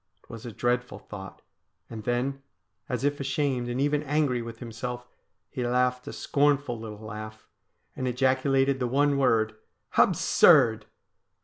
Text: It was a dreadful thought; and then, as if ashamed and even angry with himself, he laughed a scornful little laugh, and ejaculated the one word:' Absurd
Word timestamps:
It 0.23 0.31
was 0.31 0.47
a 0.47 0.51
dreadful 0.51 0.97
thought; 0.97 1.43
and 1.87 2.05
then, 2.05 2.41
as 2.89 3.03
if 3.03 3.19
ashamed 3.19 3.69
and 3.69 3.79
even 3.79 4.01
angry 4.01 4.41
with 4.41 4.57
himself, 4.57 5.07
he 5.51 5.63
laughed 5.63 6.07
a 6.07 6.11
scornful 6.11 6.79
little 6.79 7.05
laugh, 7.05 7.47
and 7.95 8.07
ejaculated 8.07 8.79
the 8.79 8.87
one 8.87 9.19
word:' 9.19 9.53
Absurd 9.99 10.87